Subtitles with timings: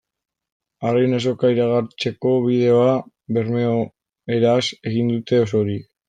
[0.91, 2.95] Arrain Azoka iragartzeko bideoa
[3.37, 5.85] bermeoeraz egin dute osorik.